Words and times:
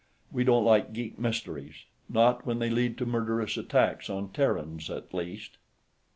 We 0.31 0.43
don't 0.43 0.65
like 0.65 0.93
geek 0.93 1.19
mysteries; 1.19 1.85
not 2.09 2.43
when 2.43 2.57
they 2.57 2.71
lead 2.71 2.97
to 2.97 3.05
murderous 3.05 3.55
attacks 3.55 4.09
on 4.09 4.29
Terrans, 4.31 4.89
at 4.89 5.13
least." 5.13 5.59